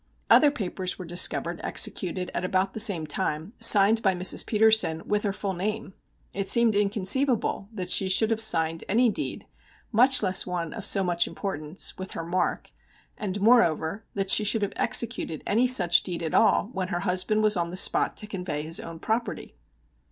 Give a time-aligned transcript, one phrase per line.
[0.31, 4.43] Other papers were discovered executed at about the same time, signed by Mrs.
[4.43, 5.93] Petersen with her full name.
[6.33, 9.45] It seemed inconceivable that she should have signed any deed,
[9.91, 12.71] much less one of so much importance, with her mark,
[13.15, 17.43] and, moreover, that she should have executed any such deed at all when her husband
[17.43, 19.55] was on the spot to convey his own property.